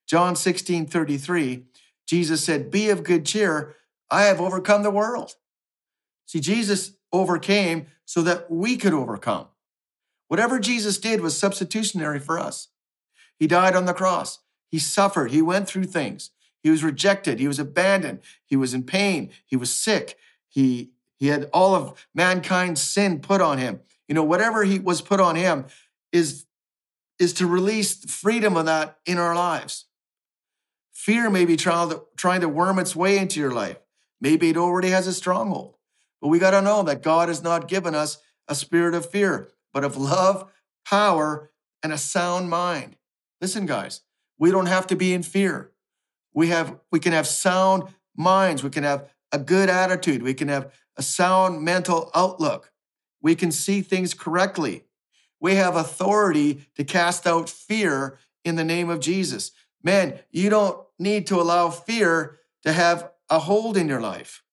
John 0.07 0.36
16 0.36 0.86
33, 0.86 1.65
Jesus 2.05 2.43
said, 2.43 2.72
Be 2.72 2.89
of 2.89 3.03
good 3.03 3.25
cheer. 3.25 3.75
I 4.09 4.23
have 4.23 4.39
overcome 4.39 4.83
the 4.83 4.91
world. 4.91 5.35
See, 6.25 6.39
Jesus 6.39 6.93
overcame 7.11 7.87
so 8.05 8.21
that 8.21 8.49
we 8.49 8.77
could 8.77 8.93
overcome. 8.93 9.47
Whatever 10.27 10.59
Jesus 10.59 10.97
did 10.97 11.21
was 11.21 11.37
substitutionary 11.37 12.19
for 12.19 12.37
us. 12.37 12.69
He 13.39 13.47
died 13.47 13.75
on 13.75 13.85
the 13.85 13.93
cross. 13.93 14.39
He 14.69 14.79
suffered. 14.79 15.31
He 15.31 15.41
went 15.41 15.67
through 15.67 15.85
things. 15.85 16.31
He 16.61 16.69
was 16.69 16.83
rejected. 16.83 17.39
He 17.39 17.47
was 17.47 17.59
abandoned. 17.59 18.19
He 18.45 18.55
was 18.55 18.73
in 18.73 18.83
pain. 18.83 19.29
He 19.45 19.55
was 19.55 19.73
sick. 19.73 20.17
He, 20.49 20.91
he 21.15 21.27
had 21.27 21.49
all 21.53 21.75
of 21.75 22.07
mankind's 22.13 22.81
sin 22.81 23.19
put 23.19 23.41
on 23.41 23.57
him. 23.57 23.79
You 24.07 24.15
know, 24.15 24.23
whatever 24.23 24.63
he 24.63 24.79
was 24.79 25.01
put 25.01 25.19
on 25.19 25.35
him 25.35 25.65
is, 26.11 26.45
is 27.19 27.33
to 27.33 27.47
release 27.47 28.03
freedom 28.05 28.57
of 28.57 28.65
that 28.65 28.97
in 29.05 29.17
our 29.17 29.35
lives. 29.35 29.85
Fear 30.91 31.29
may 31.29 31.45
be 31.45 31.55
trying 31.55 31.89
to, 31.89 32.03
trying 32.17 32.41
to 32.41 32.49
worm 32.49 32.79
its 32.79 32.95
way 32.95 33.17
into 33.17 33.39
your 33.39 33.51
life. 33.51 33.77
Maybe 34.19 34.50
it 34.50 34.57
already 34.57 34.89
has 34.89 35.07
a 35.07 35.13
stronghold. 35.13 35.75
But 36.21 36.29
we 36.29 36.39
got 36.39 36.51
to 36.51 36.62
know 36.62 36.83
that 36.83 37.03
God 37.03 37.29
has 37.29 37.43
not 37.43 37.67
given 37.67 37.93
us 37.93 38.17
a 38.47 38.55
spirit 38.55 38.95
of 38.95 39.09
fear, 39.09 39.50
but 39.74 39.83
of 39.83 39.97
love, 39.97 40.51
power, 40.86 41.51
and 41.83 41.93
a 41.93 41.97
sound 41.97 42.50
mind. 42.50 42.97
Listen, 43.41 43.65
guys, 43.65 44.01
we 44.39 44.51
don't 44.51 44.65
have 44.65 44.88
to 44.88 44.95
be 44.95 45.13
in 45.13 45.24
fear. 45.24 45.71
We 46.33 46.47
have 46.47 46.79
we 46.91 47.00
can 47.00 47.13
have 47.13 47.27
sound 47.27 47.83
minds. 48.15 48.63
We 48.63 48.69
can 48.69 48.83
have 48.83 49.09
a 49.31 49.39
good 49.39 49.69
attitude. 49.69 50.24
We 50.24 50.33
can 50.33 50.47
have 50.47 50.74
a 50.95 51.03
sound 51.03 51.62
mental 51.62 52.09
outlook. 52.15 52.71
We 53.21 53.36
can 53.36 53.51
see 53.51 53.81
things 53.81 54.13
correctly. 54.13 54.86
We 55.39 55.55
have 55.55 55.75
authority 55.75 56.67
to 56.75 56.83
cast 56.83 57.27
out 57.27 57.50
fear 57.50 58.17
in 58.43 58.55
the 58.55 58.63
name 58.63 58.89
of 58.89 59.00
Jesus. 59.00 59.51
Man, 59.83 60.19
you 60.31 60.50
don't 60.50 60.79
need 60.97 61.27
to 61.27 61.39
allow 61.39 61.69
fear 61.69 62.39
to 62.63 62.74
have 62.74 63.12
a 63.29 63.39
hold 63.39 63.77
in 63.77 63.88
your 63.88 64.01
life. 64.01 64.43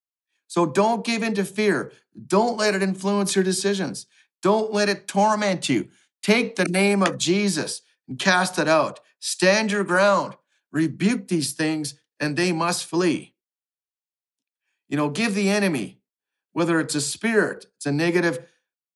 So 0.46 0.66
don't 0.66 1.04
give 1.04 1.22
in 1.22 1.34
to 1.34 1.44
fear. 1.44 1.92
Don't 2.26 2.56
let 2.56 2.74
it 2.74 2.82
influence 2.82 3.34
your 3.34 3.44
decisions. 3.44 4.06
Don't 4.42 4.72
let 4.72 4.88
it 4.88 5.08
torment 5.08 5.68
you. 5.68 5.88
Take 6.22 6.56
the 6.56 6.66
name 6.66 7.02
of 7.02 7.18
Jesus 7.18 7.82
and 8.08 8.18
cast 8.18 8.58
it 8.58 8.68
out. 8.68 9.00
Stand 9.18 9.72
your 9.72 9.84
ground. 9.84 10.36
Rebuke 10.70 11.28
these 11.28 11.52
things, 11.52 11.94
and 12.20 12.36
they 12.36 12.52
must 12.52 12.84
flee. 12.84 13.34
You 14.88 14.96
know, 14.96 15.08
give 15.08 15.34
the 15.34 15.48
enemy, 15.48 16.00
whether 16.52 16.78
it's 16.80 16.94
a 16.94 17.00
spirit, 17.00 17.66
it's 17.76 17.86
a 17.86 17.92
negative 17.92 18.46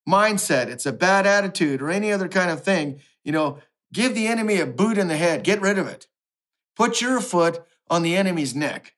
mindset, 0.08 0.68
it's 0.68 0.87
a 0.87 0.92
bad 0.92 1.26
attitude, 1.26 1.82
or 1.82 1.90
any 1.90 2.12
other 2.12 2.28
kind 2.28 2.50
of 2.50 2.62
thing, 2.62 3.00
you 3.25 3.32
know, 3.32 3.58
give 3.92 4.14
the 4.14 4.26
enemy 4.26 4.61
a 4.61 4.66
boot 4.66 4.99
in 4.99 5.08
the 5.08 5.16
head. 5.16 5.44
Get 5.44 5.61
rid 5.61 5.78
of 5.78 5.87
it. 5.87 6.06
Put 6.76 7.00
your 7.00 7.20
foot 7.20 7.62
on 7.90 8.02
the 8.02 8.16
enemy's 8.16 8.54
neck. 8.54 8.94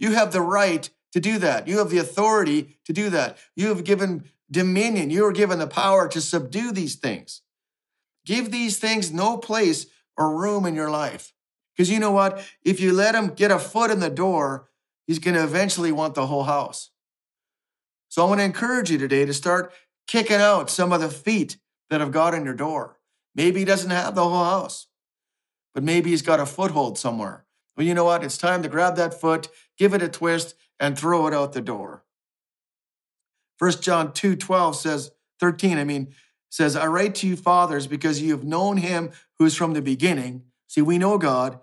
You 0.00 0.12
have 0.12 0.32
the 0.32 0.40
right 0.40 0.90
to 1.12 1.20
do 1.20 1.38
that. 1.38 1.68
You 1.68 1.78
have 1.78 1.90
the 1.90 1.98
authority 1.98 2.78
to 2.86 2.92
do 2.92 3.10
that. 3.10 3.38
You 3.54 3.68
have 3.68 3.84
given 3.84 4.24
dominion. 4.50 5.10
You 5.10 5.26
are 5.26 5.32
given 5.32 5.60
the 5.60 5.68
power 5.68 6.08
to 6.08 6.20
subdue 6.20 6.72
these 6.72 6.96
things. 6.96 7.42
Give 8.24 8.50
these 8.50 8.78
things 8.78 9.12
no 9.12 9.36
place 9.36 9.86
or 10.16 10.36
room 10.36 10.66
in 10.66 10.74
your 10.74 10.90
life. 10.90 11.32
Because 11.76 11.90
you 11.90 12.00
know 12.00 12.10
what? 12.10 12.44
If 12.64 12.80
you 12.80 12.92
let 12.92 13.14
him 13.14 13.28
get 13.28 13.50
a 13.50 13.58
foot 13.58 13.90
in 13.90 14.00
the 14.00 14.10
door, 14.10 14.68
he's 15.06 15.18
going 15.18 15.36
to 15.36 15.44
eventually 15.44 15.92
want 15.92 16.14
the 16.14 16.26
whole 16.26 16.44
house. 16.44 16.90
So 18.08 18.24
I 18.24 18.28
want 18.28 18.40
to 18.40 18.44
encourage 18.44 18.90
you 18.90 18.98
today 18.98 19.24
to 19.24 19.32
start 19.32 19.72
kicking 20.06 20.40
out 20.40 20.68
some 20.68 20.92
of 20.92 21.00
the 21.00 21.08
feet 21.08 21.58
that 21.90 22.00
have 22.00 22.10
got 22.10 22.34
in 22.34 22.44
your 22.44 22.54
door. 22.54 22.98
Maybe 23.34 23.60
he 23.60 23.64
doesn't 23.64 23.90
have 23.90 24.14
the 24.14 24.24
whole 24.24 24.44
house, 24.44 24.88
but 25.72 25.84
maybe 25.84 26.10
he's 26.10 26.22
got 26.22 26.40
a 26.40 26.46
foothold 26.46 26.98
somewhere. 26.98 27.44
Well, 27.76 27.86
you 27.86 27.94
know 27.94 28.04
what? 28.04 28.24
It's 28.24 28.36
time 28.36 28.62
to 28.62 28.68
grab 28.68 28.96
that 28.96 29.18
foot, 29.18 29.48
give 29.80 29.94
it 29.94 30.02
a 30.02 30.08
twist, 30.08 30.54
and 30.78 30.96
throw 30.96 31.26
it 31.26 31.32
out 31.32 31.54
the 31.54 31.62
door. 31.62 32.04
1 33.58 33.72
John 33.80 34.12
2 34.12 34.36
12 34.36 34.76
says, 34.76 35.10
13, 35.40 35.78
I 35.78 35.84
mean, 35.84 36.14
says, 36.50 36.76
I 36.76 36.86
write 36.86 37.14
to 37.16 37.26
you, 37.26 37.34
fathers, 37.34 37.86
because 37.86 38.20
you 38.20 38.32
have 38.32 38.44
known 38.44 38.76
him 38.76 39.10
who 39.38 39.46
is 39.46 39.56
from 39.56 39.72
the 39.72 39.80
beginning. 39.80 40.44
See, 40.66 40.82
we 40.82 40.98
know 40.98 41.16
God. 41.16 41.54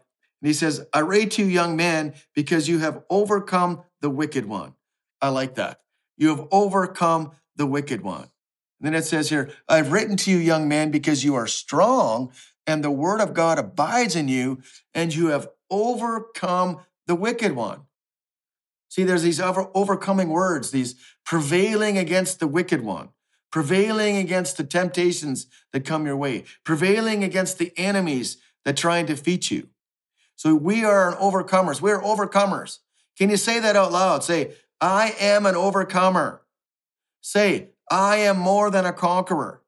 And 0.41 0.47
he 0.47 0.53
says, 0.53 0.85
I 0.93 1.01
write 1.01 1.31
to 1.31 1.43
you, 1.43 1.47
young 1.47 1.75
men, 1.75 2.15
because 2.33 2.67
you 2.67 2.79
have 2.79 3.03
overcome 3.09 3.83
the 4.01 4.09
wicked 4.09 4.47
one. 4.47 4.73
I 5.21 5.29
like 5.29 5.55
that. 5.55 5.81
You 6.17 6.29
have 6.29 6.47
overcome 6.51 7.31
the 7.55 7.67
wicked 7.67 8.01
one. 8.01 8.29
And 8.79 8.81
then 8.81 8.95
it 8.95 9.05
says 9.05 9.29
here, 9.29 9.51
I've 9.69 9.91
written 9.91 10.17
to 10.17 10.31
you, 10.31 10.37
young 10.37 10.67
men, 10.67 10.89
because 10.89 11.23
you 11.23 11.35
are 11.35 11.47
strong 11.47 12.31
and 12.65 12.83
the 12.83 12.91
word 12.91 13.21
of 13.21 13.33
God 13.33 13.57
abides 13.57 14.15
in 14.15 14.27
you, 14.27 14.61
and 14.93 15.15
you 15.15 15.27
have 15.27 15.47
overcome 15.69 16.79
the 17.07 17.15
wicked 17.15 17.53
one. 17.53 17.86
See, 18.97 19.03
there's 19.03 19.21
these 19.21 19.39
over, 19.39 19.69
overcoming 19.75 20.29
words, 20.29 20.71
these 20.71 20.95
prevailing 21.23 21.99
against 21.99 22.39
the 22.39 22.47
wicked 22.47 22.81
one, 22.81 23.09
prevailing 23.51 24.17
against 24.17 24.57
the 24.57 24.63
temptations 24.63 25.45
that 25.71 25.85
come 25.85 26.07
your 26.07 26.17
way, 26.17 26.45
prevailing 26.63 27.23
against 27.23 27.59
the 27.59 27.71
enemies 27.77 28.37
that 28.65 28.75
try 28.75 28.97
and 28.97 29.07
defeat 29.07 29.51
you. 29.51 29.67
So 30.35 30.55
we 30.55 30.83
are 30.83 31.11
an 31.11 31.17
overcomers. 31.19 31.79
We're 31.79 32.01
overcomers. 32.01 32.79
Can 33.15 33.29
you 33.29 33.37
say 33.37 33.59
that 33.59 33.75
out 33.75 33.91
loud? 33.91 34.23
Say, 34.23 34.53
I 34.81 35.13
am 35.19 35.45
an 35.45 35.55
overcomer. 35.55 36.41
Say, 37.21 37.67
I 37.91 38.17
am 38.17 38.39
more 38.39 38.71
than 38.71 38.85
a 38.85 38.93
conqueror. 38.93 39.61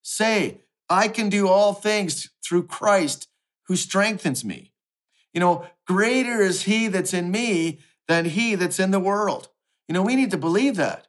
Say, 0.00 0.60
I 0.88 1.08
can 1.08 1.28
do 1.28 1.48
all 1.48 1.72
things 1.72 2.30
through 2.46 2.68
Christ 2.68 3.26
who 3.66 3.74
strengthens 3.74 4.44
me. 4.44 4.70
You 5.32 5.40
know, 5.40 5.66
greater 5.88 6.40
is 6.40 6.62
he 6.62 6.86
that's 6.86 7.12
in 7.12 7.32
me 7.32 7.80
than 8.08 8.26
he 8.26 8.54
that's 8.54 8.80
in 8.80 8.90
the 8.90 9.00
world. 9.00 9.48
You 9.88 9.94
know, 9.94 10.02
we 10.02 10.16
need 10.16 10.30
to 10.30 10.36
believe 10.36 10.76
that. 10.76 11.08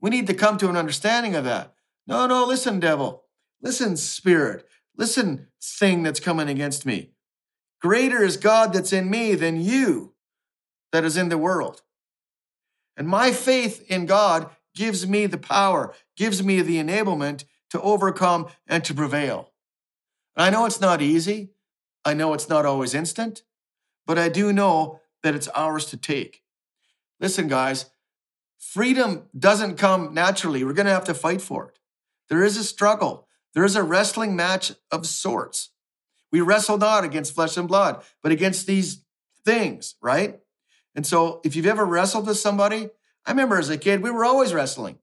We 0.00 0.10
need 0.10 0.26
to 0.28 0.34
come 0.34 0.58
to 0.58 0.68
an 0.68 0.76
understanding 0.76 1.34
of 1.34 1.44
that. 1.44 1.74
No, 2.06 2.26
no, 2.26 2.44
listen, 2.44 2.80
devil. 2.80 3.24
Listen, 3.60 3.96
spirit. 3.96 4.66
Listen, 4.96 5.48
thing 5.62 6.02
that's 6.02 6.20
coming 6.20 6.48
against 6.48 6.86
me. 6.86 7.10
Greater 7.80 8.22
is 8.22 8.36
God 8.36 8.72
that's 8.72 8.92
in 8.92 9.10
me 9.10 9.34
than 9.34 9.60
you 9.60 10.14
that 10.92 11.04
is 11.04 11.16
in 11.16 11.28
the 11.28 11.38
world. 11.38 11.82
And 12.96 13.06
my 13.06 13.32
faith 13.32 13.84
in 13.88 14.06
God 14.06 14.50
gives 14.74 15.06
me 15.06 15.26
the 15.26 15.38
power, 15.38 15.94
gives 16.16 16.42
me 16.42 16.62
the 16.62 16.76
enablement 16.76 17.44
to 17.70 17.80
overcome 17.80 18.48
and 18.66 18.84
to 18.84 18.94
prevail. 18.94 19.52
And 20.36 20.46
I 20.46 20.50
know 20.50 20.66
it's 20.66 20.80
not 20.80 21.02
easy. 21.02 21.50
I 22.04 22.14
know 22.14 22.32
it's 22.32 22.48
not 22.48 22.64
always 22.64 22.94
instant, 22.94 23.42
but 24.06 24.18
I 24.18 24.28
do 24.28 24.52
know 24.52 25.00
that 25.28 25.34
it's 25.34 25.48
ours 25.48 25.84
to 25.84 25.96
take. 25.98 26.40
Listen, 27.20 27.48
guys, 27.48 27.90
freedom 28.58 29.24
doesn't 29.38 29.76
come 29.76 30.14
naturally. 30.14 30.64
We're 30.64 30.72
going 30.72 30.86
to 30.86 30.92
have 30.92 31.04
to 31.04 31.12
fight 31.12 31.42
for 31.42 31.68
it. 31.68 31.78
There 32.30 32.42
is 32.42 32.56
a 32.56 32.64
struggle, 32.64 33.28
there 33.52 33.64
is 33.64 33.76
a 33.76 33.82
wrestling 33.82 34.34
match 34.34 34.72
of 34.90 35.06
sorts. 35.06 35.68
We 36.32 36.40
wrestle 36.40 36.78
not 36.78 37.04
against 37.04 37.34
flesh 37.34 37.58
and 37.58 37.68
blood, 37.68 38.02
but 38.22 38.32
against 38.32 38.66
these 38.66 39.02
things, 39.44 39.96
right? 40.00 40.40
And 40.94 41.06
so 41.06 41.42
if 41.44 41.54
you've 41.54 41.66
ever 41.66 41.84
wrestled 41.84 42.26
with 42.26 42.38
somebody, 42.38 42.88
I 43.26 43.30
remember 43.30 43.58
as 43.58 43.68
a 43.68 43.76
kid, 43.76 44.02
we 44.02 44.10
were 44.10 44.24
always 44.24 44.54
wrestling. 44.54 44.98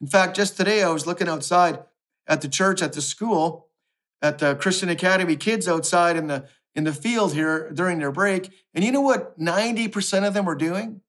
In 0.00 0.06
fact, 0.06 0.36
just 0.36 0.56
today 0.56 0.84
I 0.84 0.90
was 0.90 1.04
looking 1.04 1.28
outside 1.28 1.80
at 2.28 2.42
the 2.42 2.48
church, 2.48 2.80
at 2.80 2.92
the 2.92 3.02
school, 3.02 3.66
at 4.20 4.38
the 4.38 4.54
Christian 4.54 4.88
Academy 4.88 5.34
kids 5.34 5.66
outside 5.66 6.16
in 6.16 6.28
the 6.28 6.46
in 6.74 6.84
the 6.84 6.92
field 6.92 7.34
here 7.34 7.70
during 7.72 7.98
their 7.98 8.12
break. 8.12 8.50
And 8.74 8.84
you 8.84 8.92
know 8.92 9.00
what 9.00 9.38
90% 9.38 10.26
of 10.26 10.34
them 10.34 10.44
were 10.44 10.54
doing? 10.54 11.00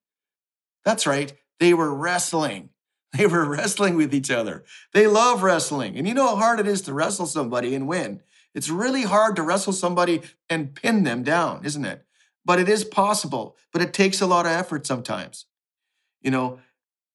That's 0.84 1.08
right. 1.08 1.34
They 1.60 1.74
were 1.74 1.93
wrestling. 1.93 2.70
They 3.15 3.27
were 3.27 3.46
wrestling 3.46 3.96
with 3.96 4.12
each 4.12 4.32
other. 4.32 4.63
They 4.91 5.05
love 5.05 5.43
wrestling. 5.43 6.00
And 6.00 6.08
you 6.08 6.15
know 6.15 6.29
how 6.29 6.36
hard 6.36 6.60
it 6.60 6.65
is 6.65 6.82
to 6.82 6.93
wrestle 6.96 7.27
somebody 7.27 7.75
and 7.75 7.88
win. 7.88 8.22
It's 8.55 8.70
really 8.70 9.03
hard 9.03 9.36
to 9.36 9.43
wrestle 9.43 9.72
somebody 9.72 10.24
and 10.50 10.74
pin 10.74 11.03
them 11.03 11.22
down, 11.22 11.63
isn't 11.63 11.86
it? 11.86 12.08
But 12.43 12.60
it 12.60 12.67
is 12.67 12.84
possible, 12.84 13.55
but 13.72 13.84
it 13.84 13.93
takes 13.93 14.20
a 14.20 14.25
lot 14.25 14.48
of 14.48 14.51
effort 14.51 14.88
sometimes. 14.88 15.46
You 16.24 16.32
know, 16.32 16.60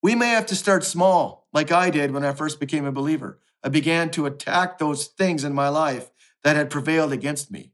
we 0.00 0.14
may 0.14 0.28
have 0.28 0.46
to 0.46 0.54
start 0.54 0.84
small, 0.84 1.48
like 1.52 1.72
I 1.72 1.90
did 1.90 2.12
when 2.12 2.24
I 2.24 2.32
first 2.32 2.60
became 2.60 2.84
a 2.84 2.92
believer. 2.92 3.40
I 3.64 3.68
began 3.68 4.10
to 4.10 4.26
attack 4.26 4.78
those 4.78 5.06
things 5.06 5.42
in 5.42 5.52
my 5.52 5.68
life 5.68 6.10
that 6.44 6.54
had 6.54 6.70
prevailed 6.70 7.12
against 7.12 7.50
me. 7.50 7.72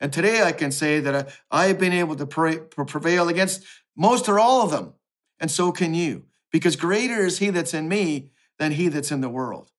And 0.00 0.12
today 0.12 0.42
I 0.42 0.52
can 0.52 0.70
say 0.72 1.00
that 1.00 1.32
I, 1.50 1.66
have 1.66 1.78
been 1.78 1.92
able 1.92 2.16
to 2.16 2.26
prevail 2.26 3.28
against 3.28 3.64
most 3.96 4.28
or 4.28 4.38
all 4.38 4.62
of 4.62 4.70
them. 4.70 4.94
And 5.40 5.50
so 5.50 5.72
can 5.72 5.94
you, 5.94 6.24
because 6.50 6.76
greater 6.76 7.24
is 7.24 7.38
he 7.38 7.50
that's 7.50 7.74
in 7.74 7.88
me 7.88 8.30
than 8.58 8.72
he 8.72 8.88
that's 8.88 9.10
in 9.10 9.20
the 9.20 9.28
world. 9.28 9.70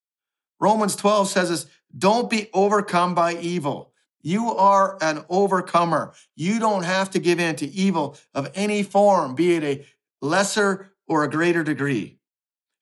Romans 0.60 0.96
12 0.96 1.28
says 1.28 1.50
this 1.50 1.68
don't 1.96 2.30
be 2.30 2.50
overcome 2.54 3.16
by 3.16 3.36
evil. 3.36 3.94
You 4.22 4.52
are 4.56 4.98
an 5.02 5.24
overcomer. 5.30 6.14
You 6.36 6.60
don't 6.60 6.84
have 6.84 7.12
to 7.12 7.20
give 7.20 7.40
in 7.40 7.56
to 7.58 7.68
evil 7.68 8.18
of 8.34 8.52
any 8.56 8.84
form, 8.84 9.36
be 9.36 9.56
it 9.56 9.64
a 9.64 9.86
lesser 10.22 10.92
or 11.08 11.24
a 11.24 11.30
greater 11.30 11.64
degree. 11.64 12.20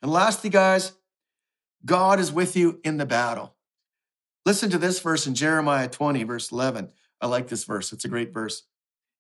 And 0.02 0.12
lastly, 0.12 0.50
guys, 0.50 0.94
God 1.86 2.20
is 2.20 2.32
with 2.32 2.56
you 2.56 2.80
in 2.84 2.98
the 2.98 3.06
battle. 3.06 3.54
Listen 4.46 4.70
to 4.72 4.78
this 4.78 5.00
verse 5.00 5.28
in 5.28 5.36
Jeremiah 5.36 5.88
20, 5.88 6.24
verse 6.24 6.52
11. 6.52 6.90
I 7.26 7.28
like 7.28 7.48
this 7.48 7.64
verse. 7.64 7.92
It's 7.92 8.06
a 8.06 8.08
great 8.08 8.32
verse. 8.32 8.68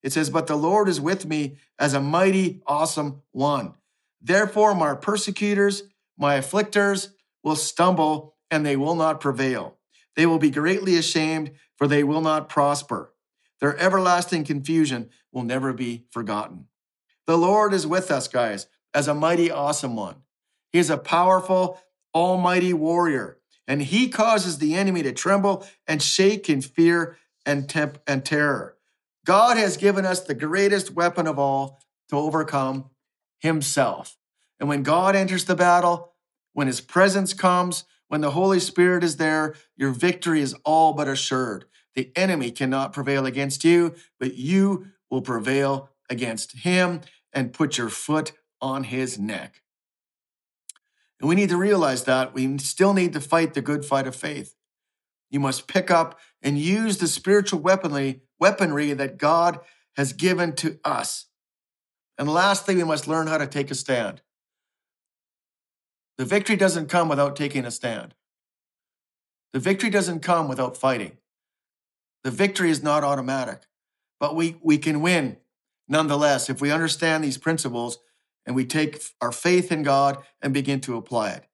It 0.03 0.13
says, 0.13 0.29
But 0.29 0.45
the 0.45 0.55
Lord 0.55 0.88
is 0.88 1.01
with 1.01 1.25
me 1.25 1.55
as 1.79 1.95
a 1.95 2.00
mighty, 2.00 2.62
awesome 2.67 3.24
one. 3.31 3.74
Therefore, 4.21 4.75
my 4.75 4.93
persecutors, 4.93 5.81
my 6.15 6.35
afflictors 6.35 7.09
will 7.43 7.55
stumble 7.55 8.35
and 8.51 8.63
they 8.63 8.75
will 8.75 8.93
not 8.93 9.19
prevail. 9.19 9.77
They 10.15 10.27
will 10.27 10.38
be 10.38 10.51
greatly 10.51 10.97
ashamed, 10.97 11.53
for 11.77 11.88
they 11.88 12.03
will 12.03 12.21
not 12.21 12.47
prosper. 12.47 13.12
Their 13.59 13.75
everlasting 13.79 14.43
confusion 14.43 15.09
will 15.31 15.43
never 15.43 15.74
be 15.74 16.05
forgotten. 16.12 16.67
The 17.25 17.39
Lord 17.39 17.74
is 17.74 17.88
with 17.88 18.12
us, 18.12 18.27
guys, 18.27 18.67
as 18.93 19.07
a 19.07 19.15
mighty, 19.15 19.50
awesome 19.50 19.95
one. 19.95 20.17
He 20.71 20.77
is 20.77 20.91
a 20.91 20.97
powerful, 20.97 21.79
almighty 22.13 22.71
warrior, 22.71 23.39
and 23.67 23.81
he 23.81 24.09
causes 24.09 24.59
the 24.59 24.75
enemy 24.75 25.01
to 25.01 25.12
tremble 25.12 25.65
and 25.88 26.03
shake 26.03 26.51
in 26.51 26.62
fear 26.62 27.17
and, 27.45 27.69
temp- 27.69 28.01
and 28.07 28.25
terror. 28.25 28.75
God 29.25 29.57
has 29.57 29.77
given 29.77 30.05
us 30.05 30.21
the 30.21 30.35
greatest 30.35 30.91
weapon 30.91 31.27
of 31.27 31.39
all 31.39 31.79
to 32.09 32.15
overcome 32.15 32.89
himself. 33.39 34.17
And 34.59 34.69
when 34.69 34.83
God 34.83 35.15
enters 35.15 35.45
the 35.45 35.55
battle, 35.55 36.13
when 36.53 36.67
his 36.67 36.81
presence 36.81 37.33
comes, 37.33 37.83
when 38.07 38.21
the 38.21 38.31
Holy 38.31 38.59
Spirit 38.59 39.03
is 39.03 39.17
there, 39.17 39.55
your 39.75 39.91
victory 39.91 40.41
is 40.41 40.55
all 40.63 40.93
but 40.93 41.07
assured. 41.07 41.65
The 41.95 42.11
enemy 42.15 42.51
cannot 42.51 42.93
prevail 42.93 43.25
against 43.25 43.63
you, 43.63 43.95
but 44.19 44.35
you 44.35 44.87
will 45.09 45.21
prevail 45.21 45.89
against 46.09 46.59
him 46.59 47.01
and 47.33 47.53
put 47.53 47.77
your 47.77 47.89
foot 47.89 48.33
on 48.61 48.85
his 48.85 49.17
neck. 49.17 49.61
And 51.19 51.29
we 51.29 51.35
need 51.35 51.49
to 51.49 51.57
realize 51.57 52.03
that 52.03 52.33
we 52.33 52.57
still 52.59 52.93
need 52.93 53.13
to 53.13 53.21
fight 53.21 53.53
the 53.53 53.61
good 53.61 53.85
fight 53.85 54.07
of 54.07 54.15
faith. 54.15 54.55
You 55.29 55.39
must 55.39 55.67
pick 55.67 55.91
up 55.91 56.20
and 56.41 56.58
use 56.58 56.98
the 56.98 57.08
spiritual 57.08 57.60
weaponry, 57.60 58.22
weaponry 58.39 58.94
that 58.94 59.17
God 59.17 59.60
has 59.96 60.13
given 60.13 60.53
to 60.58 60.79
us. 60.84 61.25
And 62.17 62.29
lastly, 62.29 62.75
we 62.75 62.84
must 62.84 63.08
learn 63.08 63.27
how 63.27 63.38
to 63.38 63.48
take 63.48 63.72
a 63.72 63.75
stand. 63.75 64.22
The 66.17 66.25
victory 66.25 66.55
doesn't 66.55 66.88
come 66.88 67.10
without 67.10 67.36
taking 67.36 67.65
a 67.65 67.72
stand. 67.72 68.13
The 69.51 69.60
victory 69.60 69.89
doesn't 69.89 70.22
come 70.22 70.48
without 70.48 70.77
fighting. 70.77 71.17
The 72.24 72.32
victory 72.32 72.70
is 72.70 72.82
not 72.82 73.03
automatic, 73.03 73.63
but 74.20 74.36
we, 74.36 74.58
we 74.62 74.77
can 74.77 75.01
win 75.01 75.38
nonetheless 75.88 76.50
if 76.50 76.62
we 76.62 76.72
understand 76.72 77.24
these 77.24 77.38
principles 77.38 78.00
and 78.46 78.55
we 78.55 78.65
take 78.65 79.01
our 79.22 79.32
faith 79.32 79.72
in 79.72 79.84
God 79.84 80.17
and 80.41 80.53
begin 80.53 80.82
to 80.82 80.98
apply 80.98 81.32
it. 81.32 81.46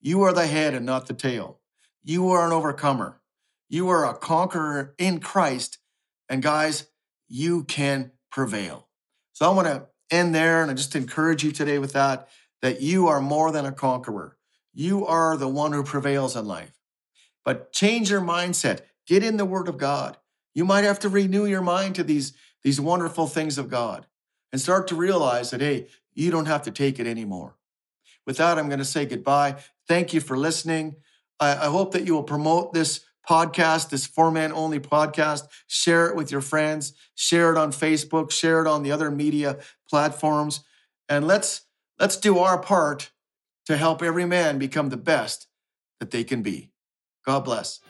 You 0.00 0.22
are 0.22 0.32
the 0.32 0.46
head 0.46 0.74
and 0.74 0.86
not 0.86 1.06
the 1.06 1.14
tail. 1.14 1.58
You 2.02 2.30
are 2.30 2.46
an 2.46 2.52
overcomer. 2.52 3.19
You 3.70 3.88
are 3.88 4.04
a 4.04 4.14
conqueror 4.14 4.94
in 4.98 5.20
Christ. 5.20 5.78
And 6.28 6.42
guys, 6.42 6.88
you 7.28 7.62
can 7.64 8.10
prevail. 8.30 8.88
So 9.32 9.50
I 9.50 9.54
want 9.54 9.68
to 9.68 9.86
end 10.10 10.34
there 10.34 10.60
and 10.60 10.70
I 10.70 10.74
just 10.74 10.96
encourage 10.96 11.44
you 11.44 11.52
today 11.52 11.78
with 11.78 11.92
that 11.92 12.28
that 12.62 12.82
you 12.82 13.06
are 13.06 13.20
more 13.20 13.52
than 13.52 13.64
a 13.64 13.72
conqueror. 13.72 14.36
You 14.74 15.06
are 15.06 15.36
the 15.36 15.48
one 15.48 15.72
who 15.72 15.84
prevails 15.84 16.36
in 16.36 16.46
life. 16.46 16.78
But 17.44 17.72
change 17.72 18.10
your 18.10 18.20
mindset. 18.20 18.80
Get 19.06 19.22
in 19.22 19.36
the 19.36 19.46
Word 19.46 19.68
of 19.68 19.78
God. 19.78 20.18
You 20.52 20.64
might 20.64 20.84
have 20.84 20.98
to 21.00 21.08
renew 21.08 21.46
your 21.46 21.62
mind 21.62 21.94
to 21.94 22.02
these, 22.02 22.34
these 22.62 22.80
wonderful 22.80 23.28
things 23.28 23.56
of 23.56 23.70
God 23.70 24.06
and 24.52 24.60
start 24.60 24.88
to 24.88 24.96
realize 24.96 25.50
that, 25.50 25.60
hey, 25.60 25.86
you 26.12 26.30
don't 26.30 26.46
have 26.46 26.62
to 26.62 26.72
take 26.72 26.98
it 26.98 27.06
anymore. 27.06 27.56
With 28.26 28.36
that, 28.38 28.58
I'm 28.58 28.68
going 28.68 28.80
to 28.80 28.84
say 28.84 29.06
goodbye. 29.06 29.56
Thank 29.88 30.12
you 30.12 30.20
for 30.20 30.36
listening. 30.36 30.96
I, 31.38 31.52
I 31.52 31.66
hope 31.66 31.92
that 31.92 32.04
you 32.04 32.14
will 32.14 32.24
promote 32.24 32.72
this 32.72 33.04
podcast, 33.28 33.90
this 33.90 34.06
For 34.06 34.30
Men 34.30 34.52
Only 34.52 34.80
podcast. 34.80 35.42
Share 35.66 36.06
it 36.08 36.16
with 36.16 36.30
your 36.30 36.40
friends, 36.40 36.92
share 37.14 37.52
it 37.52 37.58
on 37.58 37.72
Facebook, 37.72 38.30
share 38.30 38.60
it 38.60 38.66
on 38.66 38.82
the 38.82 38.92
other 38.92 39.10
media 39.10 39.58
platforms. 39.88 40.60
And 41.08 41.26
let's 41.26 41.62
Let's 42.00 42.16
do 42.16 42.38
our 42.38 42.56
part 42.56 43.10
to 43.66 43.76
help 43.76 44.02
every 44.02 44.24
man 44.24 44.58
become 44.58 44.88
the 44.88 44.96
best 44.96 45.48
that 46.00 46.10
they 46.10 46.24
can 46.24 46.40
be. 46.40 46.70
God 47.26 47.40
bless. 47.40 47.80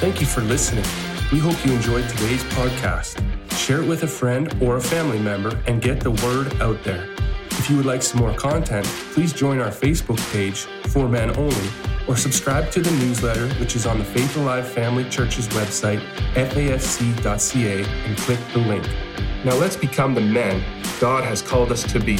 Thank 0.00 0.20
you 0.20 0.26
for 0.26 0.40
listening. 0.40 0.84
We 1.30 1.38
hope 1.38 1.64
you 1.64 1.72
enjoyed 1.72 2.08
today's 2.08 2.42
podcast. 2.42 3.22
Share 3.52 3.82
it 3.82 3.86
with 3.86 4.02
a 4.02 4.08
friend 4.08 4.52
or 4.60 4.78
a 4.78 4.80
family 4.80 5.20
member 5.20 5.62
and 5.68 5.80
get 5.80 6.00
the 6.00 6.10
word 6.10 6.60
out 6.60 6.82
there. 6.82 7.08
If 7.52 7.70
you 7.70 7.76
would 7.76 7.86
like 7.86 8.02
some 8.02 8.20
more 8.20 8.34
content, 8.34 8.84
please 9.12 9.32
join 9.32 9.60
our 9.60 9.70
Facebook 9.70 10.18
page, 10.32 10.62
For 10.88 11.08
Men 11.08 11.30
Only, 11.36 11.68
or 12.08 12.16
subscribe 12.16 12.70
to 12.72 12.80
the 12.80 12.90
newsletter, 12.92 13.48
which 13.54 13.76
is 13.76 13.86
on 13.86 13.98
the 13.98 14.04
Faith 14.04 14.36
Alive 14.36 14.66
Family 14.66 15.08
Church's 15.08 15.48
website, 15.48 16.00
fafc.ca, 16.34 17.84
and 17.84 18.16
click 18.18 18.40
the 18.52 18.58
link. 18.58 18.88
Now 19.44 19.54
let's 19.54 19.76
become 19.76 20.14
the 20.14 20.20
men 20.20 20.62
God 21.00 21.24
has 21.24 21.42
called 21.42 21.72
us 21.72 21.82
to 21.92 21.98
be. 21.98 22.18